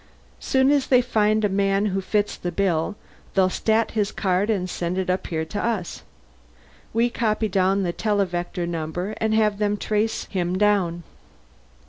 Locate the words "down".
7.47-7.83, 10.57-11.03